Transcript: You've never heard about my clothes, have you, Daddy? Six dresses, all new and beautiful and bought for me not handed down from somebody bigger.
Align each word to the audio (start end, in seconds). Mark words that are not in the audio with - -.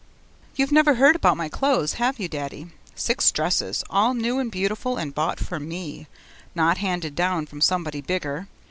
You've 0.55 0.71
never 0.71 0.95
heard 0.95 1.15
about 1.15 1.37
my 1.37 1.47
clothes, 1.47 1.93
have 2.01 2.19
you, 2.19 2.27
Daddy? 2.27 2.71
Six 2.95 3.31
dresses, 3.31 3.83
all 3.87 4.15
new 4.15 4.39
and 4.39 4.51
beautiful 4.51 4.97
and 4.97 5.13
bought 5.13 5.39
for 5.39 5.59
me 5.59 6.07
not 6.55 6.79
handed 6.79 7.13
down 7.13 7.45
from 7.45 7.61
somebody 7.61 8.01
bigger. 8.01 8.47